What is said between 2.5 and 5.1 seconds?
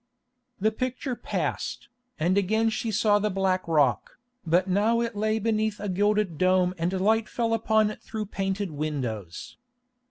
she saw the black rock, but now